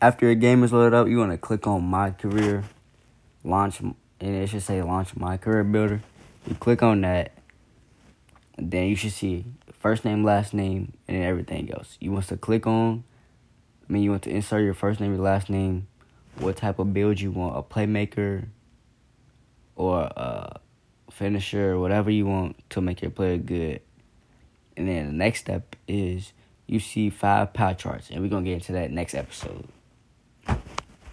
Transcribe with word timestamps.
after 0.00 0.26
your 0.26 0.34
game 0.34 0.62
is 0.62 0.72
loaded 0.72 0.94
up, 0.94 1.08
you 1.08 1.18
want 1.18 1.32
to 1.32 1.38
click 1.38 1.66
on 1.66 1.84
My 1.84 2.10
Career, 2.10 2.64
launch, 3.44 3.80
and 3.80 3.94
it 4.20 4.48
should 4.48 4.62
say 4.62 4.82
Launch 4.82 5.16
My 5.16 5.36
Career 5.36 5.64
Builder. 5.64 6.02
You 6.46 6.54
click 6.54 6.82
on 6.82 7.00
that, 7.00 7.32
and 8.56 8.70
then 8.70 8.88
you 8.88 8.96
should 8.96 9.12
see 9.12 9.44
first 9.78 10.04
name, 10.04 10.24
last 10.24 10.52
name, 10.54 10.92
and 11.08 11.22
everything 11.22 11.72
else. 11.72 11.96
You 12.00 12.12
want 12.12 12.26
to 12.28 12.36
click 12.36 12.66
on, 12.66 13.04
I 13.88 13.92
mean, 13.92 14.02
you 14.02 14.10
want 14.10 14.22
to 14.24 14.30
insert 14.30 14.62
your 14.62 14.74
first 14.74 15.00
name, 15.00 15.14
your 15.14 15.22
last 15.22 15.48
name, 15.48 15.86
what 16.38 16.56
type 16.56 16.78
of 16.78 16.92
build 16.92 17.20
you 17.20 17.30
want, 17.30 17.56
a 17.56 17.62
playmaker 17.62 18.46
or 19.76 20.00
a 20.00 20.60
finisher, 21.10 21.78
whatever 21.78 22.10
you 22.10 22.26
want 22.26 22.56
to 22.70 22.80
make 22.80 23.00
your 23.00 23.10
player 23.10 23.38
good. 23.38 23.80
And 24.76 24.88
then 24.88 25.06
the 25.06 25.12
next 25.12 25.40
step 25.40 25.76
is 25.88 26.32
you 26.66 26.80
see 26.80 27.10
five 27.10 27.54
pie 27.54 27.74
charts, 27.74 28.10
and 28.10 28.22
we're 28.22 28.28
gonna 28.28 28.44
get 28.44 28.54
into 28.54 28.72
that 28.72 28.90
next 28.90 29.14
episode. 29.14 29.68